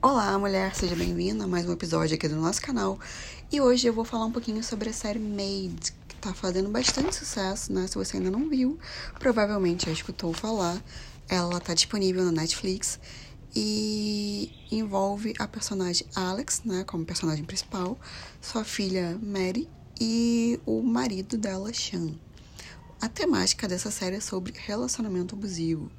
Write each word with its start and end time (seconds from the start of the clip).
Olá, 0.00 0.38
mulher, 0.38 0.76
seja 0.76 0.94
bem-vinda 0.94 1.42
a 1.42 1.46
mais 1.48 1.68
um 1.68 1.72
episódio 1.72 2.14
aqui 2.14 2.28
do 2.28 2.36
nosso 2.36 2.62
canal. 2.62 3.00
E 3.50 3.60
hoje 3.60 3.88
eu 3.88 3.92
vou 3.92 4.04
falar 4.04 4.26
um 4.26 4.30
pouquinho 4.30 4.62
sobre 4.62 4.90
a 4.90 4.92
série 4.92 5.18
Made, 5.18 5.92
que 6.06 6.14
tá 6.20 6.32
fazendo 6.32 6.68
bastante 6.68 7.16
sucesso, 7.16 7.72
né? 7.72 7.84
Se 7.88 7.96
você 7.96 8.16
ainda 8.16 8.30
não 8.30 8.48
viu, 8.48 8.78
provavelmente 9.18 9.86
já 9.86 9.92
escutou 9.92 10.32
falar. 10.32 10.80
Ela 11.28 11.58
tá 11.58 11.74
disponível 11.74 12.24
na 12.24 12.30
Netflix 12.30 13.00
e 13.56 14.52
envolve 14.70 15.34
a 15.36 15.48
personagem 15.48 16.06
Alex, 16.14 16.62
né, 16.64 16.84
como 16.84 17.04
personagem 17.04 17.44
principal, 17.44 17.98
sua 18.40 18.62
filha 18.62 19.18
Mary 19.20 19.68
e 20.00 20.60
o 20.64 20.80
marido 20.80 21.36
dela, 21.36 21.74
Sean. 21.74 22.12
A 23.00 23.08
temática 23.08 23.66
dessa 23.66 23.90
série 23.90 24.14
é 24.14 24.20
sobre 24.20 24.54
relacionamento 24.56 25.34
abusivo. 25.34 25.90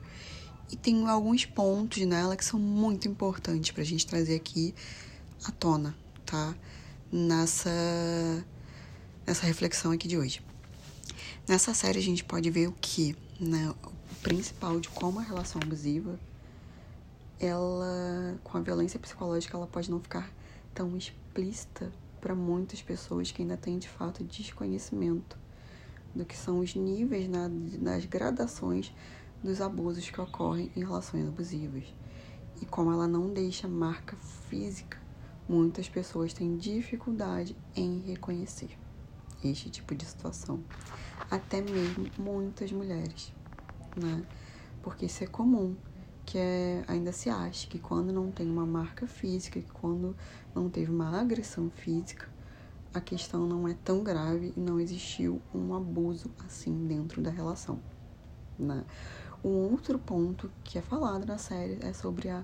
E 0.72 0.76
tem 0.76 1.08
alguns 1.08 1.46
pontos 1.46 2.06
nela 2.06 2.36
que 2.36 2.46
são 2.46 2.60
muito 2.60 3.08
importantes 3.08 3.72
pra 3.72 3.84
gente 3.84 4.06
trazer 4.06 4.36
aqui 4.36 4.76
à 5.44 5.52
tona, 5.52 5.96
tá? 6.26 6.56
Nessa, 7.12 7.72
nessa 9.26 9.46
reflexão 9.48 9.92
aqui 9.92 10.08
de 10.08 10.18
hoje. 10.18 10.42
Nessa 11.48 11.74
série 11.74 11.98
a 11.98 12.04
gente 12.04 12.24
pode 12.24 12.50
ver 12.52 12.68
o 12.68 12.72
que, 12.80 13.16
né? 13.40 13.74
O 13.84 14.16
principal 14.22 14.80
de 14.80 14.90
como 14.90 15.20
a 15.20 15.24
relação 15.24 15.60
abusiva, 15.60 16.20
ela, 17.40 18.38
com 18.44 18.58
a 18.58 18.62
violência 18.62 19.00
psicológica, 19.00 19.58
ela 19.58 19.66
pode 19.66 19.90
não 19.90 20.00
ficar 20.00 20.32
tão 20.74 20.96
explícita 20.96 21.92
para 22.22 22.36
muitas 22.36 22.82
pessoas 22.82 23.32
que 23.32 23.42
ainda 23.42 23.58
têm 23.58 23.80
de 23.80 23.90
fato 23.90 24.24
desconhecimento 24.24 25.38
do 26.14 26.26
que 26.26 26.36
são 26.36 26.60
os 26.60 26.76
níveis 26.76 27.28
né, 27.28 27.50
nas 27.80 28.06
gradações 28.06 28.92
dos 29.44 29.62
abusos 29.62 30.10
que 30.10 30.20
ocorrem 30.20 30.72
em 30.76 30.82
relações 30.82 31.28
abusivas. 31.28 31.86
E 32.62 32.66
como 32.66 32.92
ela 32.92 33.08
não 33.08 33.34
deixa 33.34 33.68
marca 33.68 34.16
física, 34.18 34.98
muitas 35.48 35.88
pessoas 35.88 36.34
têm 36.34 36.58
dificuldade 36.58 37.56
em 37.76 38.02
reconhecer 38.02 38.78
este 39.44 39.70
tipo 39.70 39.96
de 39.96 40.06
situação. 40.06 40.64
Até 41.32 41.62
mesmo 41.62 42.10
muitas 42.18 42.72
mulheres, 42.72 43.34
né? 43.96 44.26
Porque 44.82 45.06
isso 45.06 45.24
é 45.24 45.28
comum, 45.28 45.76
que 46.26 46.38
é, 46.38 46.84
ainda 46.88 47.12
se 47.12 47.30
acha 47.30 47.68
que 47.68 47.80
quando 47.80 48.12
não 48.12 48.32
tem 48.32 48.50
uma 48.50 48.66
marca 48.66 49.08
física, 49.08 49.60
que 49.60 49.72
quando 49.72 50.16
não 50.54 50.70
teve 50.70 50.92
uma 50.92 51.20
agressão 51.20 51.70
física, 51.70 52.28
a 52.94 53.00
questão 53.00 53.48
não 53.48 53.68
é 53.68 53.76
tão 53.84 54.04
grave 54.04 54.54
e 54.56 54.60
não 54.60 54.80
existiu 54.80 55.42
um 55.54 55.74
abuso 55.76 56.32
assim 56.46 56.88
dentro 56.88 57.22
da 57.22 57.30
relação. 57.30 57.80
Né? 58.58 58.84
Um 59.44 59.72
outro 59.72 59.98
ponto 59.98 60.52
que 60.64 60.78
é 60.78 60.82
falado 60.82 61.26
na 61.26 61.38
série 61.38 61.78
é 61.82 61.94
sobre 61.94 62.30
a 62.30 62.44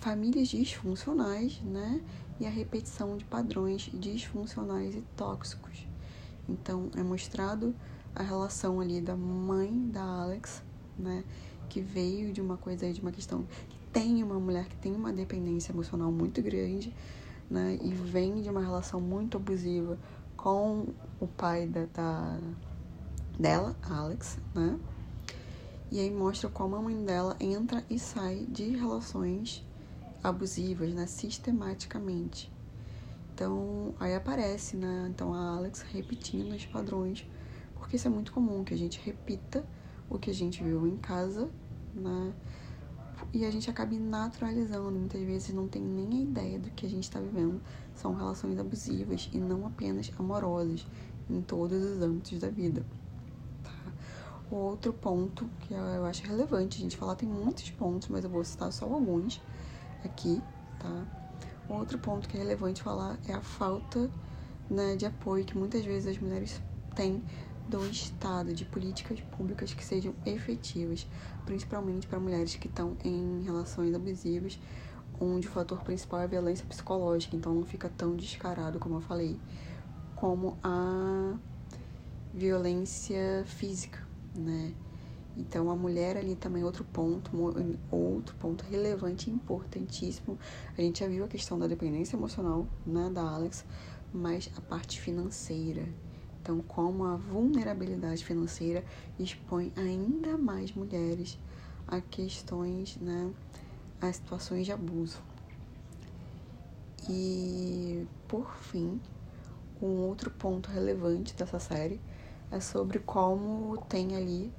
famílias 0.00 0.48
disfuncionais, 0.48 1.60
né? 1.62 2.00
E 2.40 2.46
a 2.46 2.50
repetição 2.50 3.16
de 3.16 3.24
padrões 3.24 3.90
disfuncionais 3.92 4.94
e 4.94 5.02
tóxicos. 5.16 5.86
Então, 6.48 6.90
é 6.96 7.02
mostrado 7.02 7.74
a 8.14 8.22
relação 8.22 8.80
ali 8.80 9.00
da 9.00 9.16
mãe 9.16 9.88
da 9.90 10.02
Alex, 10.02 10.62
né? 10.98 11.24
Que 11.68 11.80
veio 11.80 12.32
de 12.32 12.40
uma 12.40 12.56
coisa, 12.56 12.90
de 12.92 13.00
uma 13.00 13.12
questão 13.12 13.44
que 13.68 13.78
tem 13.92 14.22
uma 14.22 14.38
mulher 14.38 14.66
que 14.66 14.76
tem 14.76 14.94
uma 14.94 15.12
dependência 15.12 15.72
emocional 15.72 16.10
muito 16.10 16.42
grande, 16.42 16.94
né? 17.50 17.78
E 17.82 17.90
vem 17.94 18.40
de 18.40 18.48
uma 18.48 18.60
relação 18.60 19.00
muito 19.00 19.36
abusiva 19.36 19.98
com 20.36 20.86
o 21.20 21.26
pai 21.26 21.66
da, 21.66 21.86
da 21.86 22.38
dela, 23.38 23.76
Alex, 23.82 24.38
né? 24.54 24.78
E 25.94 26.00
aí 26.00 26.10
mostra 26.10 26.50
como 26.50 26.74
a 26.74 26.82
mãe 26.82 27.04
dela 27.04 27.36
entra 27.38 27.84
e 27.88 28.00
sai 28.00 28.46
de 28.48 28.64
relações 28.64 29.64
abusivas, 30.24 30.92
né, 30.92 31.06
sistematicamente. 31.06 32.52
Então, 33.32 33.94
aí 34.00 34.12
aparece, 34.12 34.76
né, 34.76 35.06
então 35.08 35.32
a 35.32 35.56
Alex 35.56 35.82
repetindo 35.82 36.52
os 36.52 36.66
padrões, 36.66 37.24
porque 37.76 37.94
isso 37.94 38.08
é 38.08 38.10
muito 38.10 38.32
comum 38.32 38.64
que 38.64 38.74
a 38.74 38.76
gente 38.76 39.00
repita 39.04 39.64
o 40.10 40.18
que 40.18 40.30
a 40.32 40.34
gente 40.34 40.64
viu 40.64 40.84
em 40.84 40.96
casa, 40.96 41.48
né? 41.94 42.34
E 43.32 43.44
a 43.44 43.50
gente 43.52 43.70
acaba 43.70 43.94
naturalizando, 43.94 44.98
muitas 44.98 45.22
vezes 45.22 45.54
não 45.54 45.68
tem 45.68 45.80
nem 45.80 46.18
a 46.18 46.22
ideia 46.22 46.58
do 46.58 46.70
que 46.70 46.86
a 46.86 46.90
gente 46.90 47.04
está 47.04 47.20
vivendo. 47.20 47.62
São 47.94 48.16
relações 48.16 48.58
abusivas 48.58 49.30
e 49.32 49.38
não 49.38 49.64
apenas 49.64 50.10
amorosas, 50.18 50.84
em 51.30 51.40
todos 51.40 51.80
os 51.80 52.02
âmbitos 52.02 52.40
da 52.40 52.50
vida. 52.50 52.84
O 54.54 54.58
outro 54.58 54.92
ponto 54.92 55.50
que 55.62 55.74
eu 55.74 56.04
acho 56.04 56.24
relevante 56.28 56.78
a 56.78 56.80
gente 56.80 56.96
falar, 56.96 57.16
tem 57.16 57.28
muitos 57.28 57.72
pontos, 57.72 58.06
mas 58.06 58.22
eu 58.22 58.30
vou 58.30 58.44
citar 58.44 58.72
só 58.72 58.84
alguns 58.84 59.42
aqui, 60.04 60.44
tá? 60.78 61.04
O 61.68 61.74
outro 61.74 61.98
ponto 61.98 62.28
que 62.28 62.36
é 62.36 62.38
relevante 62.38 62.80
falar 62.80 63.18
é 63.26 63.32
a 63.32 63.42
falta 63.42 64.08
né, 64.70 64.94
de 64.94 65.06
apoio 65.06 65.44
que 65.44 65.58
muitas 65.58 65.84
vezes 65.84 66.06
as 66.06 66.18
mulheres 66.22 66.62
têm 66.94 67.20
do 67.66 67.84
Estado, 67.86 68.54
de 68.54 68.64
políticas 68.64 69.20
públicas 69.22 69.74
que 69.74 69.84
sejam 69.84 70.14
efetivas, 70.24 71.04
principalmente 71.44 72.06
para 72.06 72.20
mulheres 72.20 72.54
que 72.54 72.68
estão 72.68 72.96
em 73.02 73.42
relações 73.42 73.92
abusivas, 73.92 74.56
onde 75.18 75.48
o 75.48 75.50
fator 75.50 75.82
principal 75.82 76.20
é 76.20 76.24
a 76.24 76.28
violência 76.28 76.64
psicológica, 76.64 77.34
então 77.34 77.52
não 77.52 77.64
fica 77.64 77.88
tão 77.88 78.14
descarado, 78.14 78.78
como 78.78 78.94
eu 78.94 79.00
falei, 79.00 79.36
como 80.14 80.56
a 80.62 81.36
violência 82.32 83.42
física 83.46 84.03
né? 84.34 84.74
Então 85.36 85.70
a 85.70 85.76
mulher 85.76 86.16
ali 86.16 86.36
também 86.36 86.62
outro 86.62 86.84
ponto, 86.84 87.30
outro 87.90 88.34
ponto 88.36 88.64
relevante, 88.64 89.30
importantíssimo. 89.30 90.38
A 90.76 90.80
gente 90.80 91.00
já 91.00 91.08
viu 91.08 91.24
a 91.24 91.28
questão 91.28 91.58
da 91.58 91.66
dependência 91.66 92.16
emocional, 92.16 92.66
né, 92.86 93.10
da 93.10 93.22
Alex, 93.22 93.64
mas 94.12 94.48
a 94.56 94.60
parte 94.60 95.00
financeira. 95.00 95.88
Então, 96.40 96.60
como 96.60 97.04
a 97.04 97.16
vulnerabilidade 97.16 98.24
financeira 98.24 98.84
expõe 99.18 99.72
ainda 99.74 100.36
mais 100.36 100.72
mulheres 100.74 101.38
a 101.86 102.00
questões, 102.00 102.96
né, 102.98 103.32
a 104.00 104.12
situações 104.12 104.66
de 104.66 104.72
abuso. 104.72 105.22
E, 107.08 108.06
por 108.28 108.54
fim, 108.56 109.00
um 109.80 110.02
outro 110.02 110.30
ponto 110.30 110.70
relevante 110.70 111.34
dessa 111.34 111.58
série 111.58 112.00
é 112.50 112.60
sobre 112.60 112.98
como 112.98 113.76
tem 113.88 114.16
ali 114.16 114.52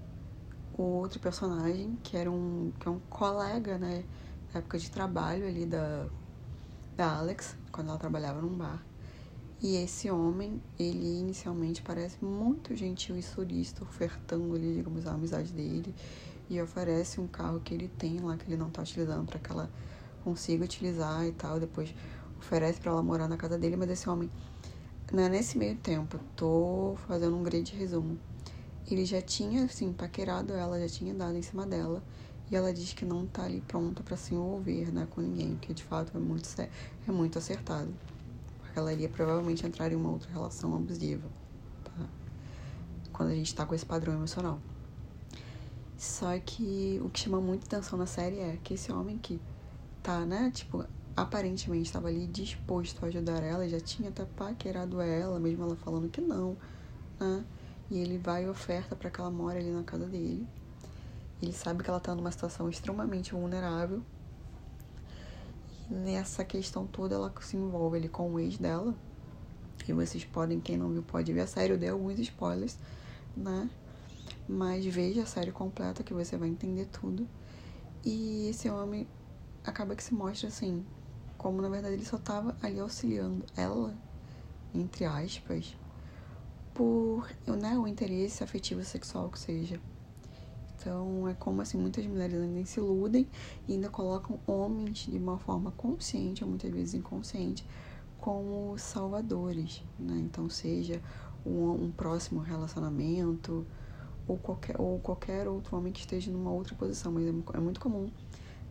o 0.77 0.83
outro 0.83 1.19
personagem, 1.19 1.97
que 2.03 2.17
era 2.17 2.29
um, 2.29 2.71
que 2.79 2.87
é 2.87 2.91
um 2.91 2.99
colega, 3.09 3.77
né, 3.77 4.03
na 4.53 4.59
época 4.59 4.77
de 4.77 4.89
trabalho 4.89 5.47
ali 5.47 5.65
da, 5.65 6.07
da 6.97 7.17
Alex, 7.17 7.55
quando 7.71 7.89
ela 7.89 7.97
trabalhava 7.97 8.41
num 8.41 8.55
bar. 8.55 8.83
E 9.61 9.77
esse 9.77 10.11
homem, 10.11 10.61
ele 10.77 11.19
inicialmente 11.19 11.81
parece 11.81 12.23
muito 12.23 12.75
gentil 12.75 13.17
e 13.17 13.23
surista, 13.23 13.83
ofertando 13.83 14.53
ali, 14.53 14.75
digamos, 14.75 15.07
a 15.07 15.13
amizade 15.13 15.51
dele. 15.51 15.95
E 16.49 16.61
oferece 16.61 17.19
um 17.19 17.27
carro 17.27 17.59
que 17.61 17.73
ele 17.73 17.87
tem 17.87 18.19
lá, 18.19 18.37
que 18.37 18.45
ele 18.47 18.57
não 18.57 18.69
tá 18.69 18.81
utilizando, 18.81 19.25
para 19.25 19.39
que 19.39 19.51
ela 19.51 19.69
consiga 20.23 20.65
utilizar 20.65 21.25
e 21.25 21.31
tal. 21.31 21.59
Depois 21.59 21.95
oferece 22.37 22.79
para 22.79 22.91
ela 22.91 23.01
morar 23.01 23.27
na 23.27 23.37
casa 23.37 23.57
dele, 23.57 23.75
mas 23.75 23.89
esse 23.89 24.07
homem 24.09 24.29
né, 25.11 25.29
nesse 25.29 25.57
meio 25.57 25.75
tempo, 25.77 26.19
tô 26.35 26.95
fazendo 27.07 27.35
um 27.35 27.43
grande 27.43 27.75
resumo. 27.75 28.19
Ele 28.89 29.05
já 29.05 29.21
tinha, 29.21 29.65
assim, 29.65 29.91
paquerado 29.93 30.53
ela, 30.53 30.79
já 30.79 30.87
tinha 30.87 31.13
dado 31.13 31.35
em 31.37 31.41
cima 31.41 31.65
dela. 31.65 32.03
E 32.49 32.55
ela 32.55 32.71
diz 32.71 32.93
que 32.93 33.03
não 33.03 33.25
tá 33.25 33.43
ali 33.43 33.61
pronta 33.61 34.03
para 34.03 34.15
se 34.15 34.35
envolver, 34.35 34.91
né, 34.93 35.07
com 35.09 35.21
ninguém, 35.21 35.57
que 35.57 35.73
de 35.73 35.83
fato 35.83 36.15
é 36.15 36.19
muito, 36.19 36.47
é 36.61 37.11
muito 37.11 37.39
acertado. 37.39 37.91
Porque 38.59 38.77
ela 38.77 38.93
iria 38.93 39.09
provavelmente 39.09 39.65
entrar 39.65 39.91
em 39.91 39.95
uma 39.95 40.11
outra 40.11 40.31
relação 40.31 40.75
abusiva, 40.75 41.27
tá? 41.83 42.07
Quando 43.11 43.29
a 43.29 43.35
gente 43.35 43.53
tá 43.55 43.65
com 43.65 43.73
esse 43.73 43.85
padrão 43.85 44.13
emocional. 44.13 44.59
Só 45.97 46.37
que 46.39 46.99
o 47.03 47.09
que 47.09 47.21
chama 47.21 47.41
muito 47.41 47.65
atenção 47.65 47.97
na 47.97 48.05
série 48.05 48.39
é 48.39 48.59
que 48.63 48.75
esse 48.75 48.91
homem 48.91 49.17
que 49.17 49.41
tá, 50.03 50.23
né, 50.23 50.51
tipo, 50.53 50.85
aparentemente 51.15 51.83
estava 51.85 52.09
ali 52.09 52.27
disposto 52.27 53.03
a 53.03 53.07
ajudar 53.07 53.41
ela, 53.41 53.67
já 53.69 53.79
tinha 53.79 54.09
até 54.09 54.25
paquerado 54.25 54.99
ela, 54.99 55.39
mesmo 55.39 55.63
ela 55.63 55.75
falando 55.75 56.09
que 56.09 56.19
não, 56.19 56.57
né? 57.19 57.45
E 57.89 57.97
ele 57.99 58.17
vai 58.17 58.45
e 58.45 58.49
oferta 58.49 58.95
para 58.95 59.09
que 59.09 59.21
ela 59.21 59.29
more 59.29 59.57
ali 59.57 59.71
na 59.71 59.83
casa 59.83 60.05
dele. 60.07 60.45
Ele 61.41 61.53
sabe 61.53 61.83
que 61.83 61.89
ela 61.89 61.99
tá 61.99 62.15
numa 62.15 62.31
situação 62.31 62.67
extremamente 62.69 63.33
vulnerável. 63.33 64.01
E 65.89 65.93
nessa 65.93 66.43
questão 66.43 66.87
toda 66.87 67.15
ela 67.15 67.31
se 67.41 67.55
envolve 67.55 67.97
ali 67.97 68.09
com 68.09 68.33
o 68.33 68.39
ex 68.39 68.57
dela. 68.57 68.95
E 69.87 69.93
vocês 69.93 70.25
podem, 70.25 70.59
quem 70.59 70.77
não 70.77 70.89
viu, 70.89 71.03
pode 71.03 71.31
ver 71.31 71.41
a 71.41 71.47
série. 71.47 71.73
Eu 71.73 71.77
dei 71.77 71.89
alguns 71.89 72.17
spoilers, 72.19 72.75
né? 73.37 73.69
Mas 74.49 74.83
veja 74.85 75.21
a 75.21 75.25
série 75.27 75.51
completa 75.51 76.03
que 76.03 76.13
você 76.13 76.35
vai 76.37 76.49
entender 76.49 76.85
tudo. 76.85 77.27
E 78.03 78.47
esse 78.49 78.67
homem 78.67 79.07
acaba 79.63 79.95
que 79.95 80.03
se 80.03 80.13
mostra 80.13 80.47
assim, 80.47 80.83
como 81.45 81.61
na 81.61 81.69
verdade 81.69 81.93
ele 81.93 82.03
só 82.03 82.17
estava 82.17 82.57
ali 82.59 82.79
auxiliando 82.79 83.45
ela, 83.55 83.95
entre 84.73 85.05
aspas, 85.05 85.77
por 86.73 87.29
né, 87.45 87.77
o 87.77 87.87
interesse 87.87 88.43
afetivo 88.43 88.83
sexual 88.83 89.29
que 89.29 89.37
seja. 89.37 89.79
Então 90.73 91.29
é 91.29 91.35
como 91.35 91.61
assim 91.61 91.77
muitas 91.77 92.03
mulheres 92.07 92.41
ainda 92.41 92.65
se 92.65 92.79
iludem 92.79 93.27
e 93.67 93.73
ainda 93.73 93.89
colocam 93.89 94.39
homens 94.47 95.05
de 95.05 95.19
uma 95.19 95.37
forma 95.37 95.71
consciente 95.73 96.43
ou 96.43 96.49
muitas 96.49 96.71
vezes 96.71 96.95
inconsciente 96.95 97.63
como 98.17 98.75
salvadores, 98.79 99.83
né? 99.99 100.17
Então 100.17 100.49
seja 100.49 100.99
um, 101.45 101.73
um 101.73 101.91
próximo 101.91 102.39
relacionamento 102.39 103.67
ou 104.27 104.35
qualquer 104.39 104.81
ou 104.81 104.97
qualquer 104.97 105.47
outro 105.47 105.77
homem 105.77 105.93
que 105.93 105.99
esteja 105.99 106.31
numa 106.31 106.51
outra 106.51 106.73
posição, 106.73 107.11
mas 107.11 107.23
é, 107.23 107.29
é 107.29 107.59
muito 107.59 107.79
comum, 107.79 108.09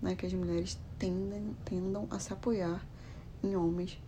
né, 0.03 0.17
que 0.17 0.27
as 0.27 0.35
mulheres 0.35 0.77
tendem, 1.05 1.55
tendam 1.67 2.07
a 2.11 2.19
se 2.19 2.33
apoiar 2.33 2.83
em 3.43 3.55
homens 3.55 4.01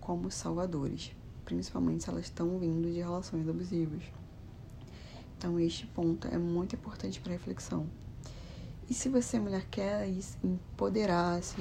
como 0.00 0.30
salvadores, 0.30 1.10
principalmente 1.44 2.04
se 2.04 2.10
elas 2.10 2.26
estão 2.26 2.56
vindo 2.60 2.88
de 2.88 3.00
relações 3.00 3.48
abusivas. 3.48 4.04
Então, 5.36 5.58
este 5.58 5.88
ponto 5.88 6.28
é 6.28 6.38
muito 6.38 6.76
importante 6.76 7.20
para 7.20 7.32
reflexão. 7.32 7.88
E 8.88 8.94
se 8.94 9.08
você, 9.08 9.40
mulher, 9.40 9.66
quer 9.68 10.08
empoderar-se, 10.44 11.60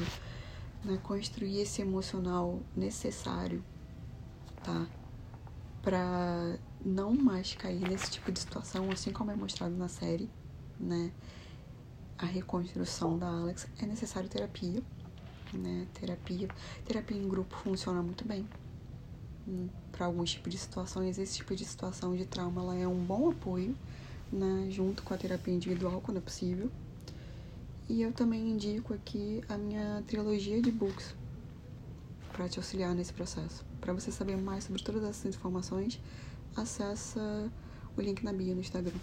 né, 0.84 1.00
construir 1.02 1.62
esse 1.62 1.82
emocional 1.82 2.62
necessário, 2.76 3.64
tá? 4.64 4.88
Para 5.82 6.60
não 6.86 7.12
mais 7.16 7.56
cair 7.56 7.82
nesse 7.90 8.12
tipo 8.12 8.32
de 8.32 8.40
situação, 8.40 8.92
assim 8.92 9.12
como 9.12 9.32
é 9.32 9.36
mostrado 9.36 9.76
na 9.76 9.88
série, 9.88 10.30
né? 10.80 11.12
A 12.18 12.26
reconstrução 12.26 13.18
da 13.18 13.28
Alex 13.28 13.68
é 13.82 13.86
necessário 13.86 14.30
terapia, 14.30 14.82
né? 15.54 15.88
Terapia, 15.94 16.48
terapia 16.86 17.18
em 17.18 17.28
grupo 17.28 17.56
funciona 17.58 18.02
muito 18.02 18.26
bem, 18.26 18.48
para 19.92 20.06
alguns 20.06 20.32
tipos 20.32 20.52
de 20.52 20.58
situações. 20.58 21.18
Esse 21.18 21.38
tipo 21.38 21.56
de 21.56 21.66
situação 21.66 22.16
de 22.16 22.26
trauma 22.26 22.62
ela 22.62 22.76
é 22.76 22.88
um 22.88 23.04
bom 23.04 23.30
apoio, 23.30 23.76
né, 24.32 24.68
junto 24.70 25.04
com 25.04 25.14
a 25.14 25.18
terapia 25.18 25.54
individual, 25.54 26.02
quando 26.02 26.18
é 26.18 26.22
possível. 26.22 26.72
E 27.88 28.02
eu 28.02 28.12
também 28.12 28.50
indico 28.50 28.94
aqui 28.94 29.44
a 29.48 29.58
minha 29.58 30.04
trilogia 30.08 30.62
de 30.62 30.72
books 30.72 31.14
para 32.32 32.50
te 32.50 32.58
auxiliar 32.58 32.96
nesse 32.96 33.14
processo. 33.14 33.64
Para 33.80 33.94
você 33.94 34.12
saber 34.12 34.36
mais 34.38 34.64
sobre 34.64 34.82
todas 34.82 35.04
essas 35.04 35.36
informações, 35.36 36.00
acessa 36.56 37.52
o 37.96 38.02
link 38.02 38.24
na 38.24 38.34
bio 38.34 38.56
no 38.56 38.62
Instagram. 38.62 38.98